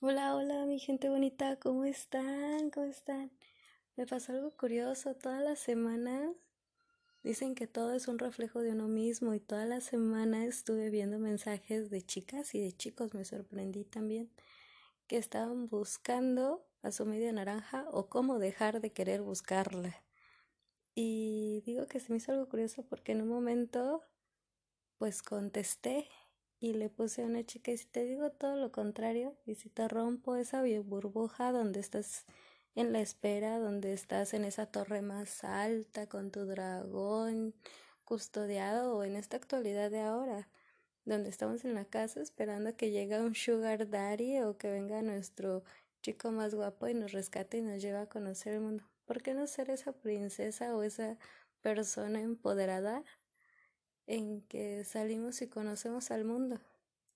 [0.00, 2.70] Hola, hola, mi gente bonita, ¿cómo están?
[2.70, 3.32] ¿Cómo están?
[3.96, 5.16] Me pasó algo curioso.
[5.16, 6.36] Todas las semanas
[7.24, 11.18] dicen que todo es un reflejo de uno mismo y toda la semana estuve viendo
[11.18, 14.30] mensajes de chicas y de chicos, me sorprendí también,
[15.08, 20.00] que estaban buscando a su media naranja o cómo dejar de querer buscarla.
[20.94, 24.04] Y digo que se me hizo algo curioso porque en un momento
[24.96, 26.08] pues contesté
[26.60, 29.68] y le puse a una chica y si te digo todo lo contrario y si
[29.68, 32.26] te rompo esa burbuja donde estás
[32.74, 37.54] en la espera, donde estás en esa torre más alta con tu dragón
[38.04, 40.48] custodiado o en esta actualidad de ahora,
[41.04, 45.62] donde estamos en la casa esperando que llegue un sugar daddy o que venga nuestro
[46.02, 48.84] chico más guapo y nos rescate y nos lleve a conocer el mundo.
[49.04, 51.18] ¿Por qué no ser esa princesa o esa
[51.60, 53.04] persona empoderada
[54.08, 56.58] en que salimos y conocemos al mundo,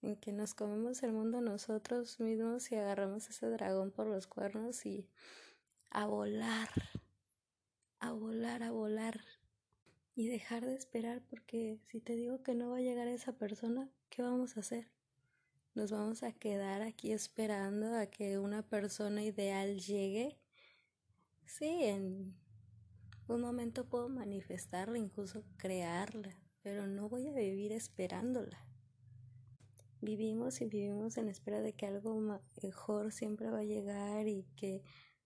[0.02, 4.84] en que nos comemos el mundo nosotros mismos y agarramos ese dragón por los cuernos
[4.84, 5.08] y
[5.90, 6.68] a volar,
[7.98, 9.20] a volar, a volar
[10.14, 13.88] y dejar de esperar porque si te digo que no va a llegar esa persona,
[14.10, 14.86] ¿qué vamos a hacer?
[15.74, 20.36] Nos vamos a quedar aquí esperando a que una persona ideal llegue.
[21.46, 22.36] Sí, en
[23.28, 28.66] un momento puedo manifestarla, incluso crearla, pero no voy a vivir esperándola.
[30.00, 32.20] Vivimos y vivimos en espera de que algo
[32.62, 34.82] mejor siempre va a llegar y que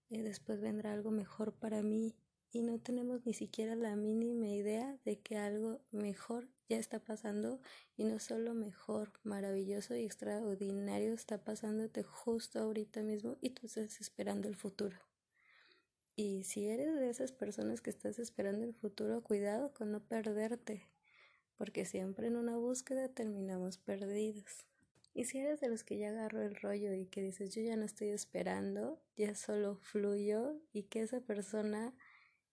[0.09, 2.15] eh, después vendrá algo mejor para mí
[2.51, 7.59] y no tenemos ni siquiera la mínima idea de que algo mejor ya está pasando
[7.95, 13.99] y no solo mejor, maravilloso y extraordinario está pasándote justo ahorita mismo y tú estás
[13.99, 14.97] esperando el futuro.
[16.15, 20.87] Y si eres de esas personas que estás esperando el futuro, cuidado con no perderte
[21.57, 24.65] porque siempre en una búsqueda terminamos perdidos.
[25.13, 27.75] Y si eres de los que ya agarró el rollo y que dices yo ya
[27.75, 31.93] no estoy esperando, ya solo fluyo y que esa persona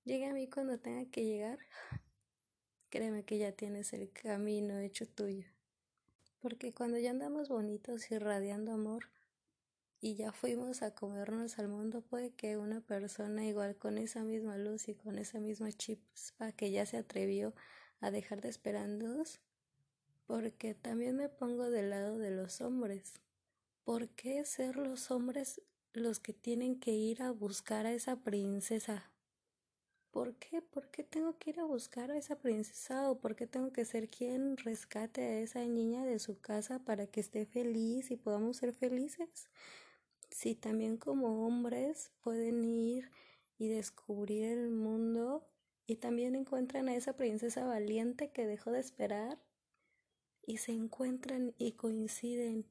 [0.05, 1.59] llegue a mí cuando tenga que llegar,
[2.89, 5.47] créeme que ya tienes el camino hecho tuyo.
[6.41, 9.11] Porque cuando ya andamos bonitos y radiando amor
[10.01, 14.57] y ya fuimos a comernos al mundo, puede que una persona igual con esa misma
[14.57, 17.55] luz y con esa misma chispa que ya se atrevió
[18.05, 19.41] a dejar de esperándonos
[20.27, 23.21] porque también me pongo del lado de los hombres.
[23.85, 25.61] ¿Por qué ser los hombres
[25.93, 29.11] los que tienen que ir a buscar a esa princesa?
[30.11, 30.63] ¿Por qué?
[30.63, 33.85] ¿Por qué tengo que ir a buscar a esa princesa o por qué tengo que
[33.85, 38.59] ser quien rescate a esa niña de su casa para que esté feliz y podamos
[38.59, 39.49] ser felices?
[40.31, 43.11] Si también como hombres pueden ir
[43.59, 45.47] y descubrir el mundo
[45.87, 49.39] y también encuentran a esa princesa valiente que dejó de esperar
[50.47, 52.67] y se encuentran y coinciden.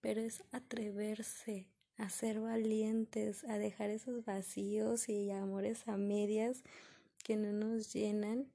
[0.00, 1.66] Pero es atreverse
[1.96, 6.62] a ser valientes, a dejar esos vacíos y amores a medias
[7.22, 8.50] que no nos llenan.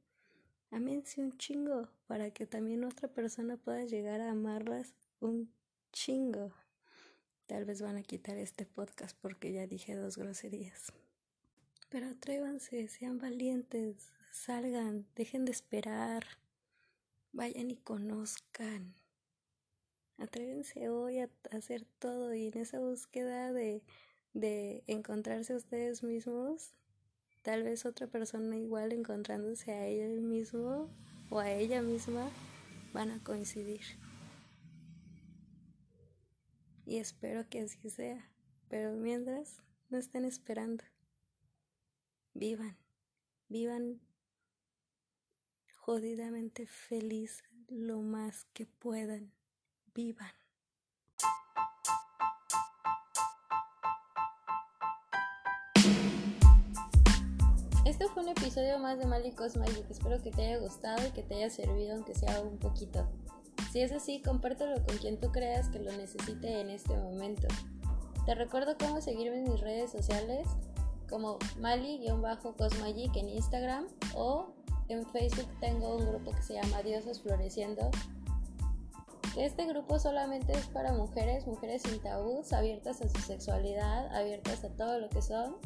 [0.71, 5.53] Amense un chingo para que también otra persona pueda llegar a amarlas un
[5.91, 6.51] chingo.
[7.45, 10.91] Tal vez van a quitar este podcast porque ya dije dos groserías.
[11.89, 16.25] Pero atrévanse, sean valientes, salgan, dejen de esperar,
[17.31, 18.95] vayan y conozcan.
[20.17, 23.83] Atrévense hoy a hacer todo y en esa búsqueda de,
[24.33, 26.71] de encontrarse a ustedes mismos,
[27.41, 30.89] tal vez otra persona igual encontrándose a él mismo
[31.29, 32.29] o a ella misma
[32.93, 33.81] van a coincidir.
[36.85, 38.31] Y espero que así sea,
[38.69, 40.83] pero mientras no estén esperando.
[42.37, 42.77] Vivan,
[43.47, 44.01] vivan
[45.73, 49.31] jodidamente feliz lo más que puedan.
[49.93, 50.33] Vivan.
[57.85, 59.89] Este fue un episodio más de Malicos Magic.
[59.89, 63.09] Espero que te haya gustado y que te haya servido, aunque sea un poquito.
[63.71, 67.47] Si es así, compártelo con quien tú creas que lo necesite en este momento.
[68.25, 70.49] Te recuerdo cómo seguirme en mis redes sociales
[71.09, 74.53] como Mali-Cosmagic en Instagram o
[74.87, 77.89] en Facebook tengo un grupo que se llama Dioses Floreciendo.
[79.37, 84.69] Este grupo solamente es para mujeres, mujeres sin tabús, abiertas a su sexualidad, abiertas a
[84.69, 85.57] todo lo que son,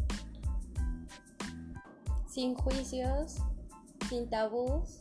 [2.28, 3.38] sin juicios,
[4.10, 5.00] sin tabús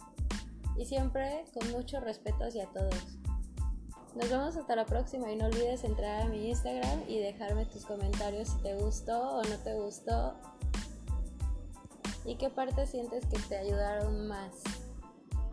[0.76, 3.18] y siempre con mucho respeto hacia todos.
[4.18, 7.84] Nos vemos hasta la próxima y no olvides entrar a mi Instagram y dejarme tus
[7.84, 10.34] comentarios si te gustó o no te gustó
[12.24, 14.54] y qué parte sientes que te ayudaron más.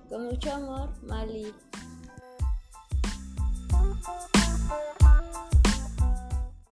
[0.09, 1.53] Con mucho amor, Mali.